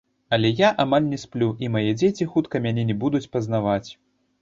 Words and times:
Але 0.37 0.49
я 0.59 0.69
амаль 0.83 1.05
не 1.11 1.19
сплю, 1.25 1.51
і 1.65 1.71
мае 1.77 1.85
дзеці 2.01 2.29
хутка 2.33 2.65
мяне 2.67 2.91
не 2.91 2.99
будуць 3.07 3.27
пазнаваць. 3.37 3.89